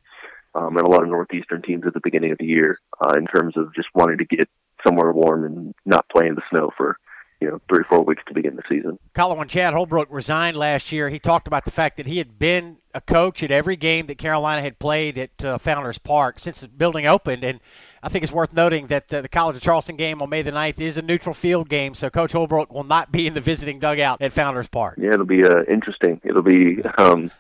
um, 0.54 0.78
and 0.78 0.88
a 0.88 0.90
lot 0.90 1.04
of 1.04 1.10
northeastern 1.10 1.62
teams 1.62 1.84
at 1.86 1.94
the 1.94 2.02
beginning 2.04 2.32
of 2.32 2.38
the 2.38 2.46
year 2.46 2.80
uh, 3.04 3.14
in 3.18 3.26
terms 3.26 3.56
of 3.58 3.74
just 3.74 3.88
wanting 3.96 4.20
to 4.20 4.26
get 4.26 4.48
somewhere 4.86 5.12
warm 5.12 5.44
and 5.46 5.74
not 5.86 6.08
play 6.10 6.28
in 6.28 6.36
the 6.36 6.42
snow 6.52 6.70
for 6.78 6.98
you 7.40 7.48
know 7.48 7.60
three 7.70 7.80
or 7.80 7.86
four 7.90 8.04
weeks 8.04 8.24
to 8.28 8.34
begin 8.34 8.56
the 8.56 8.64
season. 8.70 8.98
Colin, 9.14 9.38
when 9.38 9.48
Chad 9.48 9.74
Holbrook 9.74 10.08
resigned 10.10 10.58
last 10.58 10.92
year, 10.92 11.10
he 11.10 11.20
talked 11.20 11.48
about 11.48 11.66
the 11.66 11.72
fact 11.72 11.98
that 11.98 12.08
he 12.08 12.18
had 12.18 12.40
been 12.40 12.78
a 12.94 13.02
coach 13.02 13.44
at 13.44 13.52
every 13.52 13.76
game 13.76 14.08
that 14.08 14.18
Carolina 14.18 14.62
had 14.62 14.80
played 14.80 15.18
at 15.18 15.46
uh, 15.46 15.58
Founders 15.60 15.98
Park 15.98 16.40
since 16.40 16.62
the 16.62 16.68
building 16.68 17.06
opened, 17.06 17.44
and 17.44 17.60
I 18.02 18.10
think 18.10 18.24
it's 18.24 18.34
worth 18.34 18.54
noting 18.54 18.88
that 18.88 19.10
the, 19.10 19.22
the 19.22 19.30
College 19.30 19.56
of 19.56 19.62
Charleston 19.62 19.98
game 19.98 20.22
on 20.22 20.30
May 20.30 20.42
the 20.42 20.52
9th 20.52 20.80
is 20.80 20.98
a 20.98 21.02
neutral 21.02 21.36
field 21.36 21.70
game, 21.70 21.94
so 21.94 22.10
Coach 22.10 22.32
Holbrook 22.32 22.74
will 22.74 22.84
not 22.84 23.12
be 23.12 23.28
in 23.28 23.34
the 23.34 23.42
visiting 23.42 23.80
dugout 23.80 24.22
at 24.22 24.34
Founders 24.34 24.68
Park. 24.68 24.98
Yeah, 25.00 25.14
it'll 25.14 25.26
be 25.26 25.44
uh, 25.44 25.64
interesting. 25.70 26.22
It'll 26.24 26.42
be. 26.42 26.82
Um, 26.98 27.32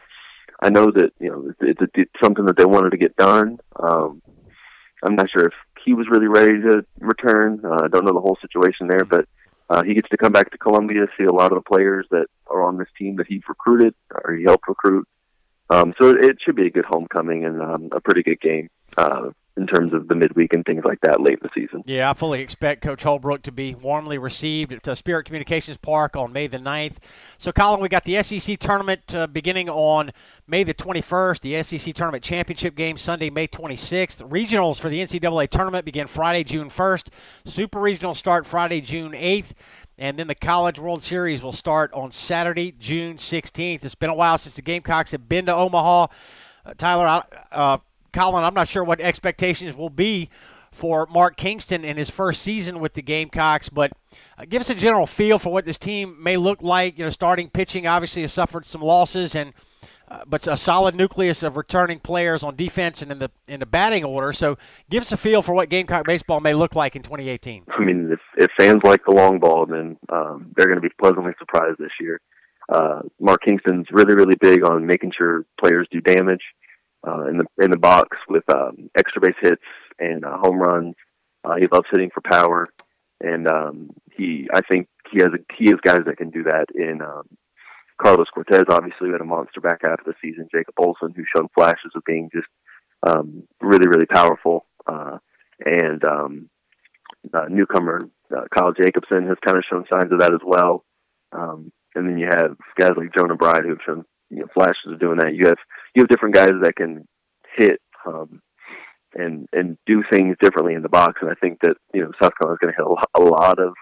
I 0.61 0.69
know 0.69 0.91
that 0.91 1.11
you 1.19 1.29
know 1.29 1.49
it's, 1.49 1.79
it's, 1.81 1.91
it's 1.95 2.11
something 2.21 2.45
that 2.45 2.57
they 2.57 2.65
wanted 2.65 2.91
to 2.91 2.97
get 2.97 3.15
done. 3.15 3.59
Um, 3.75 4.21
I'm 5.03 5.15
not 5.15 5.29
sure 5.29 5.45
if 5.45 5.53
he 5.85 5.93
was 5.93 6.07
really 6.09 6.27
ready 6.27 6.59
to 6.61 6.85
return. 6.99 7.61
Uh, 7.63 7.83
I 7.83 7.87
don't 7.87 8.05
know 8.05 8.13
the 8.13 8.19
whole 8.19 8.37
situation 8.41 8.87
there, 8.87 9.05
but 9.05 9.27
uh, 9.69 9.83
he 9.83 9.93
gets 9.93 10.09
to 10.09 10.17
come 10.17 10.31
back 10.31 10.51
to 10.51 10.57
Columbia, 10.57 11.07
see 11.17 11.25
a 11.25 11.33
lot 11.33 11.51
of 11.51 11.57
the 11.57 11.69
players 11.69 12.05
that 12.12 12.27
are 12.47 12.63
on 12.63 12.77
this 12.77 12.88
team 12.97 13.17
that 13.17 13.27
he's 13.27 13.41
recruited 13.47 13.93
or 14.12 14.33
he 14.33 14.43
helped 14.43 14.67
recruit. 14.67 15.07
Um, 15.69 15.93
so 16.00 16.09
it 16.09 16.38
should 16.41 16.55
be 16.55 16.67
a 16.67 16.71
good 16.71 16.86
homecoming 16.86 17.43
and 17.43 17.62
um, 17.62 17.89
a 17.91 18.00
pretty 18.00 18.24
good 18.24 18.39
game. 18.39 18.69
Uh, 18.97 19.31
in 19.57 19.65
terms 19.65 19.93
of 19.93 20.07
the 20.07 20.15
midweek 20.15 20.53
and 20.53 20.63
things 20.65 20.83
like 20.85 20.99
that 21.01 21.19
late 21.19 21.39
in 21.41 21.41
the 21.41 21.49
season. 21.53 21.83
Yeah, 21.85 22.11
I 22.11 22.13
fully 22.13 22.41
expect 22.41 22.83
Coach 22.83 23.03
Holbrook 23.03 23.41
to 23.43 23.51
be 23.51 23.73
warmly 23.73 24.17
received 24.17 24.71
at 24.71 24.97
Spirit 24.97 25.25
Communications 25.25 25.77
Park 25.77 26.15
on 26.15 26.31
May 26.31 26.47
the 26.47 26.59
9th. 26.59 26.97
So, 27.37 27.51
Colin, 27.51 27.81
we 27.81 27.89
got 27.89 28.03
the 28.03 28.21
SEC 28.21 28.59
tournament 28.59 29.15
uh, 29.15 29.27
beginning 29.27 29.69
on 29.69 30.11
May 30.47 30.63
the 30.63 30.73
21st, 30.73 31.41
the 31.41 31.63
SEC 31.63 31.93
Tournament 31.93 32.23
Championship 32.23 32.75
game 32.75 32.97
Sunday, 32.97 33.29
May 33.29 33.47
26th. 33.47 34.27
Regionals 34.29 34.79
for 34.79 34.89
the 34.89 35.01
NCAA 35.01 35.49
tournament 35.49 35.85
begin 35.85 36.07
Friday, 36.07 36.43
June 36.43 36.69
1st. 36.69 37.09
Super 37.45 37.79
Regional 37.79 38.13
start 38.13 38.45
Friday, 38.45 38.79
June 38.79 39.13
8th. 39.13 39.51
And 39.97 40.19
then 40.19 40.27
the 40.27 40.35
College 40.35 40.77
World 40.77 41.01
Series 41.01 41.41
will 41.41 41.53
start 41.53 41.91
on 41.93 42.11
Saturday, 42.11 42.71
June 42.71 43.17
16th. 43.17 43.83
It's 43.83 43.95
been 43.95 44.11
a 44.11 44.15
while 44.15 44.37
since 44.37 44.55
the 44.55 44.61
Gamecocks 44.61 45.11
have 45.11 45.27
been 45.27 45.47
to 45.47 45.55
Omaha. 45.55 46.07
Uh, 46.63 46.73
Tyler, 46.77 47.23
uh, 47.51 47.79
Colin, 48.17 48.43
I'm 48.43 48.55
not 48.55 48.67
sure 48.67 48.83
what 48.83 49.00
expectations 49.00 49.75
will 49.75 49.91
be 49.91 50.31
for 50.71 51.05
Mark 51.05 51.38
Kingston 51.38 51.86
in 51.86 51.97
his 51.97 52.09
first 52.09 52.41
season 52.41 52.79
with 52.79 52.95
the 52.95 53.03
Gamecocks, 53.03 53.69
but 53.69 53.91
uh, 54.39 54.45
give 54.50 54.59
us 54.59 54.71
a 54.71 54.75
general 54.75 55.05
feel 55.05 55.38
for 55.38 55.53
what 55.53 55.65
this 55.65 55.77
team 55.77 56.17
may 56.19 56.36
look 56.36 56.63
like. 56.63 56.97
You 56.97 57.03
know, 57.03 57.12
starting 57.12 57.47
pitching 57.47 57.86
obviously 57.86 58.24
has 58.24 58.33
suffered 58.33 58.65
some 58.65 58.81
losses, 58.81 59.36
and 59.36 59.53
uh, 60.09 60.21
but 60.25 60.47
a 60.47 60.57
solid 60.57 60.95
nucleus 60.95 61.43
of 61.43 61.57
returning 61.57 62.00
players 62.00 62.41
on 62.43 62.55
defense 62.55 63.03
and 63.03 63.12
in 63.12 63.19
the 63.19 63.29
in 63.47 63.59
the 63.59 63.67
batting 63.67 64.03
order. 64.03 64.33
So, 64.33 64.57
give 64.89 65.01
us 65.01 65.12
a 65.12 65.17
feel 65.17 65.43
for 65.43 65.53
what 65.53 65.69
Gamecock 65.69 66.07
baseball 66.07 66.39
may 66.39 66.55
look 66.55 66.74
like 66.74 66.95
in 66.95 67.03
2018. 67.03 67.65
I 67.67 67.83
mean, 67.83 68.12
if, 68.12 68.19
if 68.36 68.50
fans 68.59 68.81
like 68.83 69.05
the 69.05 69.13
long 69.13 69.38
ball, 69.38 69.67
then 69.67 69.95
um, 70.09 70.51
they're 70.55 70.67
going 70.67 70.81
to 70.81 70.89
be 70.89 70.93
pleasantly 71.00 71.33
surprised 71.38 71.77
this 71.77 71.91
year. 72.01 72.19
Uh, 72.67 73.01
Mark 73.19 73.41
Kingston's 73.45 73.86
really, 73.91 74.15
really 74.15 74.36
big 74.41 74.67
on 74.67 74.88
making 74.88 75.13
sure 75.15 75.45
players 75.62 75.88
do 75.91 76.01
damage 76.01 76.41
uh, 77.07 77.27
in 77.27 77.37
the 77.37 77.45
in 77.63 77.71
the 77.71 77.77
box 77.77 78.17
with 78.27 78.43
um, 78.53 78.89
extra 78.97 79.21
base 79.21 79.35
hits 79.41 79.61
and 79.99 80.25
uh, 80.25 80.37
home 80.37 80.59
runs. 80.59 80.95
Uh, 81.43 81.55
he 81.55 81.67
loves 81.71 81.87
hitting 81.91 82.09
for 82.13 82.21
power, 82.21 82.67
and 83.21 83.49
um, 83.49 83.89
he 84.15 84.47
I 84.53 84.61
think 84.69 84.87
he 85.11 85.19
has 85.21 85.29
a, 85.29 85.39
he 85.57 85.65
has 85.69 85.79
guys 85.83 86.01
that 86.05 86.17
can 86.17 86.29
do 86.29 86.43
that 86.43 86.65
in 86.75 87.01
um, 87.01 87.23
Carlos 88.01 88.27
Cortes. 88.33 88.65
Obviously, 88.69 89.07
we 89.07 89.13
had 89.13 89.21
a 89.21 89.25
monster 89.25 89.61
back 89.61 89.79
half 89.83 89.99
of 89.99 90.05
the 90.05 90.13
season. 90.21 90.49
Jacob 90.53 90.75
Olson, 90.77 91.13
who 91.15 91.23
showed 91.33 91.47
flashes 91.55 91.91
of 91.95 92.03
being 92.05 92.29
just 92.33 92.47
um, 93.07 93.43
really 93.61 93.87
really 93.87 94.05
powerful, 94.05 94.65
uh, 94.87 95.17
and 95.65 96.03
um, 96.03 96.49
uh, 97.33 97.45
newcomer 97.49 98.01
uh, 98.35 98.45
Kyle 98.55 98.73
Jacobson 98.73 99.27
has 99.27 99.37
kind 99.45 99.57
of 99.57 99.63
shown 99.69 99.85
signs 99.91 100.11
of 100.11 100.19
that 100.19 100.33
as 100.33 100.41
well. 100.45 100.83
Um, 101.31 101.71
and 101.95 102.07
then 102.07 102.17
you 102.17 102.27
have 102.27 102.55
guys 102.79 102.91
like 102.95 103.15
Jonah 103.17 103.35
Bride 103.35 103.63
who 103.63 103.69
have 103.69 103.79
shown 103.85 104.05
you 104.29 104.39
know 104.39 104.48
flashes 104.53 104.91
of 104.91 105.00
doing 105.00 105.17
that. 105.19 105.34
You 105.34 105.48
have 105.48 105.57
you 105.96 106.01
have 106.01 106.10
different 106.10 106.36
guys 106.36 106.51
that 106.62 106.75
can 106.75 107.07
hit 107.55 107.79
um, 108.05 108.41
and 109.13 109.48
and 109.53 109.77
do 109.86 110.03
things 110.12 110.36
differently 110.41 110.74
in 110.74 110.81
the 110.81 110.89
box. 110.89 111.19
And 111.22 111.29
I 111.29 111.36
think 111.36 111.60
that 111.62 111.75
you 111.93 112.01
know 112.01 112.12
South 112.22 112.34
Carolina's 112.39 112.60
going 112.62 112.74
to 112.74 112.77
hit 112.77 113.07
a 113.15 113.22
lot 113.24 113.60
of 113.60 113.74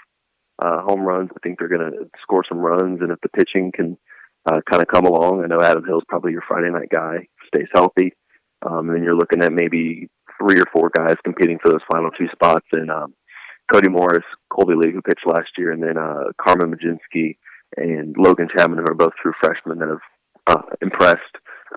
uh, 0.64 0.82
home 0.82 1.02
runs. 1.02 1.30
I 1.36 1.40
think 1.44 1.60
they're 1.60 1.68
going 1.68 1.92
to 1.92 2.10
score 2.22 2.44
some 2.48 2.60
runs, 2.60 3.02
and 3.02 3.12
if 3.12 3.20
the 3.22 3.30
pitching 3.30 3.72
can 3.74 3.98
uh, 4.46 4.62
kind 4.70 4.82
of 4.82 4.88
come 4.88 5.06
along, 5.06 5.44
I 5.44 5.48
know 5.48 5.62
Adam 5.62 5.84
Hill's 5.86 6.04
probably 6.08 6.32
your 6.32 6.44
Friday 6.48 6.70
night 6.70 6.90
guy. 6.92 7.28
Stays 7.48 7.68
healthy, 7.74 8.14
um, 8.66 8.90
and 8.90 9.04
you're 9.04 9.16
looking 9.16 9.44
at 9.44 9.52
maybe 9.52 10.10
three 10.40 10.60
or 10.60 10.66
four 10.74 10.90
guys 10.96 11.16
competing 11.24 11.58
for 11.62 11.70
those 11.70 11.82
final 11.92 12.12
two 12.12 12.28
spots. 12.32 12.66
And 12.72 12.92
um, 12.92 13.14
Cody 13.72 13.90
Morris, 13.90 14.26
Colby 14.50 14.76
Lee, 14.76 14.92
who 14.92 15.02
pitched 15.02 15.26
last 15.26 15.50
year, 15.58 15.72
and 15.72 15.82
then 15.82 15.98
uh, 15.98 16.32
Carmen 16.42 16.74
Mlodzinski 16.74 17.38
and 17.78 18.16
Logan 18.18 18.48
Chapman, 18.56 18.80
who 18.80 18.86
are 18.86 18.96
both 18.96 19.14
true 19.22 19.34
freshmen 19.42 19.80
that 19.80 19.90
have 19.90 20.00
uh, 20.48 20.62
impressed 20.82 21.22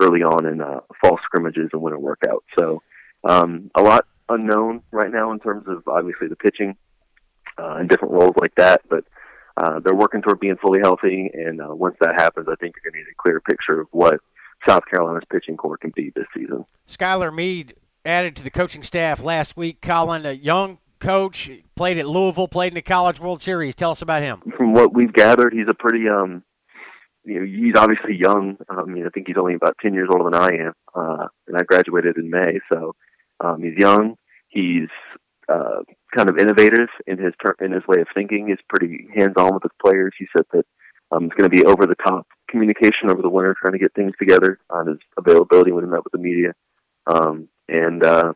early 0.01 0.21
on 0.21 0.45
in 0.45 0.61
uh, 0.61 0.79
fall 1.01 1.19
scrimmages 1.23 1.69
and 1.73 1.81
winter 1.81 1.99
workouts. 1.99 2.43
So 2.57 2.81
um, 3.23 3.69
a 3.75 3.81
lot 3.81 4.05
unknown 4.29 4.81
right 4.91 5.11
now 5.11 5.31
in 5.31 5.39
terms 5.39 5.65
of 5.67 5.87
obviously 5.87 6.27
the 6.27 6.35
pitching 6.35 6.77
uh, 7.57 7.75
and 7.79 7.89
different 7.89 8.13
roles 8.13 8.35
like 8.39 8.55
that, 8.55 8.81
but 8.89 9.03
uh, 9.57 9.79
they're 9.79 9.95
working 9.95 10.21
toward 10.21 10.39
being 10.39 10.55
fully 10.57 10.79
healthy. 10.79 11.29
And 11.33 11.61
uh, 11.61 11.75
once 11.75 11.95
that 11.99 12.15
happens, 12.15 12.47
I 12.49 12.55
think 12.55 12.75
you're 12.75 12.91
going 12.91 13.03
to 13.03 13.09
need 13.09 13.11
a 13.11 13.21
clear 13.21 13.41
picture 13.41 13.81
of 13.81 13.87
what 13.91 14.21
South 14.67 14.83
Carolina's 14.89 15.23
pitching 15.29 15.57
core 15.57 15.77
can 15.77 15.91
be 15.95 16.11
this 16.15 16.25
season. 16.33 16.65
Skylar 16.87 17.33
Meade 17.33 17.75
added 18.05 18.35
to 18.37 18.43
the 18.43 18.49
coaching 18.49 18.83
staff 18.83 19.21
last 19.21 19.57
week. 19.57 19.81
Colin, 19.81 20.25
a 20.25 20.31
young 20.31 20.77
coach, 20.99 21.51
played 21.75 21.97
at 21.97 22.07
Louisville, 22.07 22.47
played 22.47 22.69
in 22.69 22.75
the 22.75 22.81
College 22.81 23.19
World 23.19 23.41
Series. 23.41 23.75
Tell 23.75 23.91
us 23.91 24.01
about 24.01 24.21
him. 24.21 24.41
From 24.55 24.73
what 24.73 24.93
we've 24.93 25.13
gathered, 25.13 25.53
he's 25.53 25.67
a 25.67 25.73
pretty 25.73 26.07
um, 26.07 26.43
you 27.29 27.39
know, 27.39 27.45
he's 27.45 27.75
obviously 27.77 28.15
young. 28.15 28.57
I 28.69 28.83
mean, 28.83 29.05
I 29.05 29.09
think 29.09 29.27
he's 29.27 29.37
only 29.37 29.53
about 29.53 29.77
10 29.81 29.93
years 29.93 30.09
older 30.11 30.29
than 30.29 30.39
I 30.39 30.67
am. 30.67 30.73
Uh, 30.93 31.27
and 31.47 31.57
I 31.57 31.63
graduated 31.63 32.17
in 32.17 32.29
May. 32.29 32.59
So, 32.71 32.95
um, 33.39 33.63
he's 33.63 33.77
young. 33.77 34.15
He's, 34.49 34.89
uh, 35.47 35.83
kind 36.15 36.29
of 36.29 36.37
innovative 36.37 36.89
in 37.07 37.17
his 37.17 37.33
ter- 37.43 37.55
in 37.59 37.71
his 37.71 37.85
way 37.87 38.01
of 38.01 38.07
thinking. 38.13 38.47
He's 38.47 38.57
pretty 38.67 39.07
hands 39.15 39.33
on 39.37 39.53
with 39.53 39.63
his 39.63 39.71
players. 39.83 40.13
He 40.17 40.27
said 40.35 40.45
that, 40.53 40.65
um, 41.11 41.25
it's 41.25 41.35
going 41.35 41.49
to 41.49 41.55
be 41.55 41.65
over 41.65 41.85
the 41.85 41.95
top 41.95 42.27
communication 42.49 43.09
over 43.09 43.21
the 43.21 43.29
winter, 43.29 43.55
trying 43.59 43.73
to 43.73 43.79
get 43.79 43.93
things 43.93 44.13
together 44.19 44.59
on 44.69 44.87
his 44.87 44.97
availability 45.17 45.71
when 45.71 45.83
he 45.83 45.89
met 45.89 46.03
with 46.03 46.13
the 46.13 46.19
media. 46.19 46.53
Um, 47.07 47.47
and, 47.67 48.03
uh, 48.03 48.33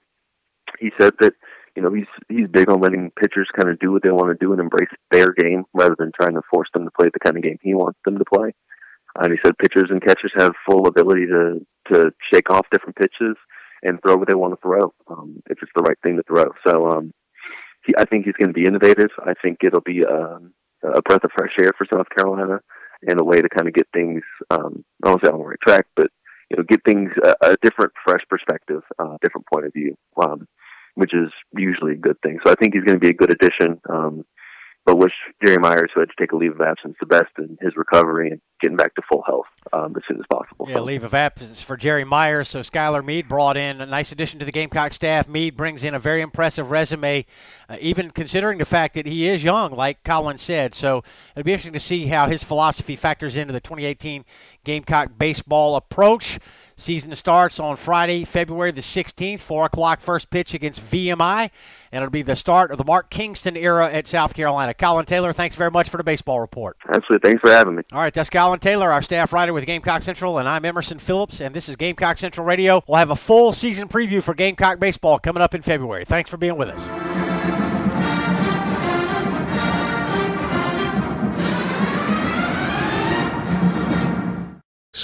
he 0.80 0.92
said 1.00 1.14
that, 1.20 1.34
you 1.76 1.82
know, 1.82 1.94
he's 1.94 2.08
he's 2.30 2.48
big 2.48 2.70
on 2.70 2.82
letting 2.82 3.12
pitchers 3.20 3.50
kind 3.56 3.70
of 3.70 3.80
do 3.80 3.92
what 3.92 4.04
they 4.04 4.12
want 4.12 4.30
to 4.30 4.46
do 4.46 4.52
and 4.52 4.62
embrace 4.62 4.90
their 5.12 5.34
game 5.34 5.66
rather 5.74 5.96
than 5.98 6.12
trying 6.20 6.36
to 6.36 6.42
force 6.52 6.70
them 6.74 6.86
to 6.86 6.92
play 6.92 7.10
the 7.12 7.20
kind 7.20 7.38
of 7.38 7.44
game 7.44 7.58
he 7.62 7.74
wants 7.74 8.00
them 8.06 8.18
to 8.18 8.26
play. 8.26 8.54
And 9.20 9.32
he 9.32 9.40
said 9.44 9.58
pitchers 9.58 9.90
and 9.90 10.02
catchers 10.02 10.32
have 10.38 10.54
full 10.68 10.88
ability 10.88 11.28
to 11.28 11.66
to 11.92 12.12
shake 12.34 12.50
off 12.50 12.66
different 12.72 12.96
pitches 12.96 13.36
and 13.84 14.00
throw 14.02 14.16
what 14.16 14.28
they 14.28 14.36
want 14.36 14.54
to 14.54 14.62
throw 14.62 14.94
um, 15.10 15.44
if 15.50 15.58
it's 15.62 15.72
the 15.76 15.84
right 15.84 15.98
thing 16.02 16.16
to 16.16 16.24
throw. 16.24 16.46
So 16.66 16.90
um, 16.90 17.14
he, 17.86 17.94
I 17.98 18.06
think 18.06 18.26
he's 18.26 18.36
going 18.40 18.54
to 18.54 18.60
be 18.60 18.66
innovative. 18.66 19.10
I 19.20 19.34
think 19.42 19.58
it'll 19.64 19.82
be 19.82 20.02
a, 20.02 20.36
um, 20.36 20.54
a 20.84 21.02
breath 21.02 21.24
of 21.24 21.32
fresh 21.38 21.52
air 21.60 21.72
for 21.78 21.86
South 21.92 22.08
Carolina 22.18 22.62
and 23.06 23.20
a 23.20 23.24
way 23.24 23.42
to 23.42 23.50
kind 23.50 23.68
of 23.68 23.74
get 23.74 23.88
things. 23.94 24.24
Um, 24.50 24.86
I 25.04 25.10
don't 25.10 25.24
say 25.24 25.30
on 25.30 25.40
the 25.40 25.46
right 25.46 25.60
track, 25.62 25.86
but 25.96 26.08
you 26.50 26.58
know, 26.58 26.64
get 26.64 26.84
things 26.86 27.12
a, 27.24 27.36
a 27.42 27.58
different, 27.62 27.92
fresh 28.06 28.22
perspective, 28.30 28.82
uh, 29.00 29.18
different 29.22 29.48
point 29.52 29.66
of 29.66 29.74
view, 29.74 29.96
um, 30.22 30.48
which 30.96 31.14
is 31.14 31.30
usually 31.58 31.94
a 31.94 31.98
good 31.98 32.20
thing. 32.22 32.40
So 32.46 32.52
I 32.52 32.56
think 32.56 32.74
he's 32.74 32.84
going 32.84 33.00
to 33.00 33.06
be 33.06 33.10
a 33.10 33.14
good 33.14 33.32
addition. 33.32 33.82
Um, 33.90 34.26
but 34.86 34.98
wish 34.98 35.14
Jerry 35.44 35.58
Meyers, 35.58 35.92
who 35.94 36.02
had 36.02 36.10
to 36.10 36.16
take 36.20 36.34
a 36.34 36.36
leave 36.36 36.52
of 36.52 36.62
absence, 36.62 36.96
the 37.00 37.06
best 37.06 37.30
in 37.38 37.58
his 37.62 37.76
recovery 37.78 38.32
and 38.32 38.42
getting 38.62 38.76
back 38.76 38.94
to 38.96 39.02
full 39.10 39.24
health 39.26 39.46
um, 39.72 39.94
as 39.96 40.04
soon 40.08 40.18
as 40.18 40.26
possible. 40.32 40.68
Yeah, 40.70 40.80
leave 40.82 41.04
of 41.04 41.14
absence 41.14 41.62
for 41.62 41.78
Jerry 41.78 42.04
Meyers. 42.04 42.50
So 42.50 42.60
Skylar 42.60 43.04
Meade 43.04 43.30
brought 43.30 43.56
in 43.56 43.80
a 43.80 43.86
nice 43.86 44.12
addition 44.12 44.40
to 44.40 44.46
the 44.46 44.52
Gamecock 44.52 44.92
staff. 44.92 45.28
Meade 45.28 45.56
brings 45.56 45.84
in 45.84 45.94
a 45.94 46.00
very 46.00 46.22
impressive 46.22 46.70
resume, 46.70 47.26
uh, 47.70 47.78
even 47.80 48.12
considering 48.12 48.58
the 48.58 48.66
fact 48.66 48.96
that 48.96 49.06
he 49.06 49.28
is 49.28 49.44
young, 49.44 49.74
like 49.74 50.04
Colin 50.04 50.38
said. 50.38 50.76
So 50.76 51.04
it'll 51.36 51.46
be 51.46 51.54
interesting 51.54 51.74
to 51.74 51.80
see 51.80 52.08
how 52.08 52.28
his 52.28 52.44
philosophy 52.44 52.98
factors 52.98 53.36
into 53.36 53.54
the 53.54 53.62
2018 53.62 54.26
Gamecock 54.64 55.18
baseball 55.18 55.76
approach. 55.76 56.40
Season 56.76 57.14
starts 57.14 57.60
on 57.60 57.78
Friday, 57.78 58.24
February 58.24 58.72
the 58.72 58.82
16th, 58.82 59.40
4 59.40 59.66
o'clock 59.66 60.02
first 60.02 60.30
pitch 60.30 60.54
against 60.54 60.82
VMI, 60.82 61.50
and 61.92 62.04
it'll 62.04 62.10
be 62.10 62.24
the 62.24 62.36
start 62.36 62.72
of 62.72 62.78
the 62.78 62.84
Mark 62.84 63.10
Kingston 63.12 63.56
era 63.56 63.92
at 63.92 64.08
South 64.08 64.34
Carolina. 64.34 64.74
Colin 64.74 65.06
Taylor, 65.06 65.34
thanks 65.34 65.56
very 65.56 65.70
much 65.70 65.88
for 65.88 65.98
the 65.98 66.04
baseball 66.04 66.40
report. 66.40 66.78
Absolutely. 66.88 67.30
Thanks 67.30 67.42
for 67.42 67.52
having 67.52 67.76
me. 67.76 67.84
All 67.92 68.00
right, 68.00 68.14
that's 68.14 68.30
Colin 68.30 68.60
Taylor, 68.60 68.92
our 68.92 69.02
staff 69.02 69.32
writer 69.34 69.54
with 69.54 69.66
Gamecock 69.66 70.02
Central, 70.02 70.40
and 70.40 70.50
I'm 70.50 70.66
Emerson 70.66 70.98
Phillips, 70.98 71.40
and 71.42 71.54
this 71.56 71.70
is 71.70 71.76
Gamecock 71.76 72.18
Central 72.18 72.46
Radio. 72.46 72.84
We'll 72.88 72.98
have 72.98 73.12
a 73.12 73.16
full 73.16 73.54
season 73.54 73.88
preview 73.88 74.24
for 74.24 74.34
Gamecock 74.34 74.80
baseball 74.80 75.20
coming 75.20 75.44
up 75.44 75.54
in 75.54 75.62
February. 75.62 76.06
Thanks 76.06 76.30
for 76.30 76.38
being 76.38 76.58
with 76.58 76.70
us. 76.70 77.23